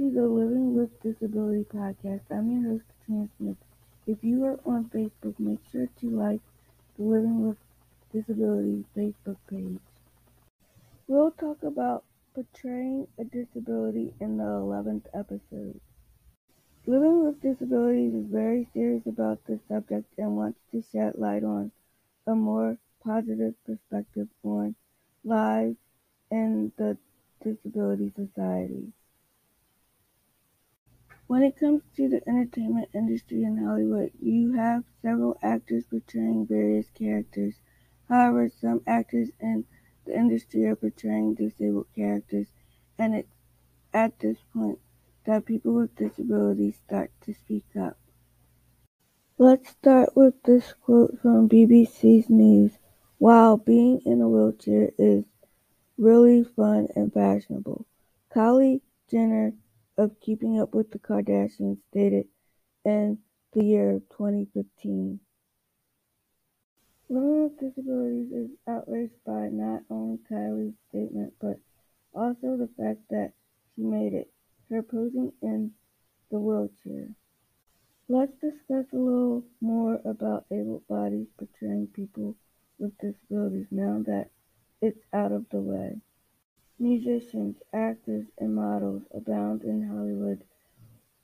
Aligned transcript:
to 0.00 0.10
the 0.10 0.26
Living 0.26 0.74
with 0.74 1.02
Disability 1.02 1.62
podcast. 1.64 2.22
I'm 2.30 2.50
your 2.50 2.72
host, 2.72 2.84
Katrina 2.88 3.28
Smith. 3.36 3.56
If 4.06 4.24
you 4.24 4.42
are 4.46 4.58
on 4.64 4.86
Facebook, 4.86 5.38
make 5.38 5.58
sure 5.70 5.88
to 6.00 6.08
like 6.08 6.40
the 6.96 7.04
Living 7.04 7.46
with 7.46 7.58
Disability 8.10 8.86
Facebook 8.96 9.36
page. 9.50 9.78
We'll 11.06 11.32
talk 11.32 11.62
about 11.62 12.04
portraying 12.34 13.08
a 13.18 13.24
disability 13.24 14.14
in 14.20 14.38
the 14.38 14.44
11th 14.44 15.06
episode. 15.12 15.78
Living 16.86 17.22
with 17.26 17.42
Disabilities 17.42 18.14
is 18.14 18.26
very 18.26 18.66
serious 18.72 19.04
about 19.04 19.44
this 19.44 19.60
subject 19.68 20.06
and 20.16 20.34
wants 20.34 20.60
to 20.72 20.80
shed 20.80 21.18
light 21.18 21.44
on 21.44 21.72
a 22.26 22.34
more 22.34 22.78
positive 23.04 23.52
perspective 23.66 24.28
on 24.42 24.74
lives 25.24 25.76
in 26.30 26.72
the 26.78 26.96
disability 27.44 28.10
society. 28.16 28.94
When 31.30 31.44
it 31.44 31.56
comes 31.56 31.82
to 31.94 32.08
the 32.08 32.28
entertainment 32.28 32.88
industry 32.92 33.44
in 33.44 33.58
Hollywood, 33.58 34.10
you 34.20 34.54
have 34.54 34.82
several 35.00 35.38
actors 35.40 35.84
portraying 35.86 36.44
various 36.48 36.90
characters. 36.90 37.60
However, 38.08 38.48
some 38.48 38.82
actors 38.84 39.30
in 39.38 39.64
the 40.04 40.18
industry 40.18 40.64
are 40.66 40.74
portraying 40.74 41.34
disabled 41.34 41.86
characters, 41.94 42.48
and 42.98 43.14
it's 43.14 43.32
at 43.94 44.18
this 44.18 44.38
point 44.52 44.80
that 45.24 45.46
people 45.46 45.72
with 45.74 45.94
disabilities 45.94 46.80
start 46.84 47.12
to 47.20 47.32
speak 47.32 47.76
up. 47.80 47.96
Let's 49.38 49.70
start 49.70 50.16
with 50.16 50.34
this 50.42 50.74
quote 50.82 51.20
from 51.22 51.48
BBC's 51.48 52.28
News. 52.28 52.72
While 53.18 53.56
being 53.56 54.00
in 54.04 54.20
a 54.20 54.28
wheelchair 54.28 54.90
is 54.98 55.26
really 55.96 56.42
fun 56.42 56.88
and 56.96 57.12
fashionable, 57.12 57.86
Kylie 58.34 58.80
Jenner 59.08 59.52
of 60.00 60.18
Keeping 60.22 60.58
Up 60.58 60.74
with 60.74 60.90
the 60.92 60.98
Kardashians 60.98 61.76
dated 61.92 62.24
in 62.86 63.18
the 63.52 63.62
year 63.62 64.00
2015. 64.16 65.20
Women 67.08 67.42
with 67.42 67.60
disabilities 67.60 68.32
is 68.32 68.50
outraged 68.66 69.22
by 69.26 69.48
not 69.52 69.82
only 69.90 70.18
Kylie's 70.30 70.72
statement, 70.88 71.34
but 71.38 71.60
also 72.14 72.56
the 72.56 72.70
fact 72.78 73.00
that 73.10 73.32
she 73.74 73.82
made 73.82 74.14
it, 74.14 74.32
her 74.70 74.82
posing 74.82 75.32
in 75.42 75.72
the 76.30 76.38
wheelchair. 76.38 77.08
Let's 78.08 78.32
discuss 78.40 78.86
a 78.94 78.96
little 78.96 79.44
more 79.60 80.00
about 80.06 80.46
able 80.50 80.82
bodies 80.88 81.26
portraying 81.36 81.88
people 81.88 82.36
with 82.78 82.96
disabilities 82.98 83.66
now 83.70 84.02
that 84.06 84.30
it's 84.80 85.04
out 85.12 85.32
of 85.32 85.44
the 85.50 85.60
way. 85.60 86.00
Musicians, 86.80 87.56
actors, 87.74 88.24
and 88.38 88.54
models 88.54 89.02
abound 89.14 89.62
in 89.64 89.86
Hollywood 89.86 90.42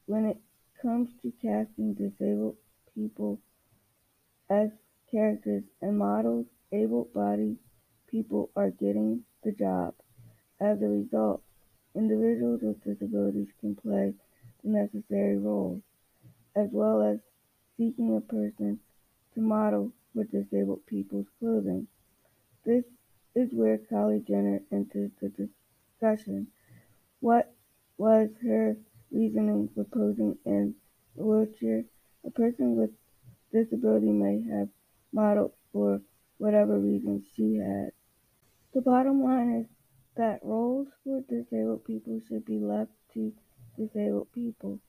when 0.05 0.27
it 0.27 0.37
comes 0.83 1.09
to 1.23 1.33
casting 1.41 1.95
disabled 1.95 2.57
people 2.95 3.41
as 4.51 4.69
characters 5.11 5.65
and 5.81 5.99
models, 5.99 6.45
able-bodied 6.73 7.57
people 8.07 8.51
are 8.55 8.69
getting 8.69 9.25
the 9.45 9.53
job. 9.53 9.95
As 10.61 10.83
a 10.83 10.89
result, 10.89 11.43
individuals 11.95 12.61
with 12.61 12.85
disabilities 12.85 13.49
can 13.59 13.75
play 13.77 14.13
the 14.63 14.69
necessary 14.69 15.39
roles, 15.39 15.81
as 16.55 16.69
well 16.71 17.01
as 17.01 17.19
seeking 17.79 18.15
a 18.15 18.21
person 18.21 18.79
to 19.35 19.41
model 19.41 19.91
for 20.13 20.25
disabled 20.25 20.85
people's 20.85 21.27
clothing. 21.39 21.87
This 22.63 22.85
is 23.37 23.51
where 23.53 23.79
Kylie 23.79 24.27
Jenner 24.27 24.63
enters 24.73 25.11
the 25.21 25.29
discussion. 25.29 26.49
What 27.21 27.55
was 27.99 28.31
her 28.43 28.77
reasoning 29.13 29.69
for 29.75 29.85
posing 29.85 30.39
in 30.47 30.75
a 31.19 31.23
wheelchair? 31.23 31.85
A 32.25 32.31
person 32.31 32.75
with 32.77 32.91
disability 33.53 34.11
may 34.11 34.43
have 34.51 34.69
modeled 35.13 35.53
for 35.73 36.01
whatever 36.39 36.79
reason 36.79 37.23
she 37.35 37.57
had. 37.57 37.93
The 38.75 38.81
bottom 38.81 39.23
line 39.23 39.53
is 39.61 39.67
that 40.17 40.41
roles 40.43 40.89
for 41.05 41.21
disabled 41.29 41.85
people 41.85 42.21
should 42.27 42.45
be 42.47 42.59
left 42.59 42.91
to 43.15 43.33
disabled 43.77 44.33
people 44.33 44.81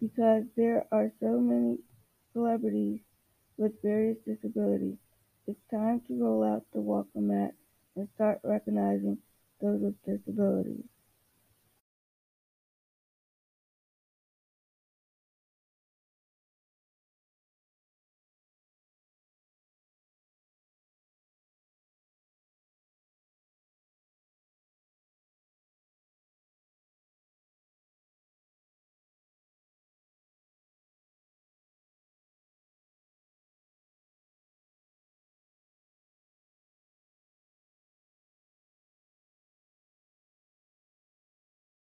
because 0.00 0.44
there 0.56 0.86
are 0.90 1.12
so 1.20 1.38
many 1.38 1.78
celebrities 2.32 3.00
with 3.58 3.72
various 3.82 4.16
disabilities. 4.26 4.96
It's 5.50 5.58
time 5.68 6.00
to 6.06 6.14
roll 6.14 6.44
out 6.44 6.62
the 6.72 6.80
welcome 6.80 7.26
mat 7.26 7.54
and 7.96 8.08
start 8.14 8.38
recognizing 8.44 9.18
those 9.60 9.80
with 9.80 9.96
disabilities. 10.04 10.84